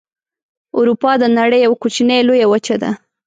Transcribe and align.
اروپا 0.77 1.11
د 1.21 1.23
نړۍ 1.39 1.59
یوه 1.65 1.77
کوچنۍ 1.81 2.19
لویه 2.27 2.47
وچه 2.49 2.75
ده. 2.81 2.91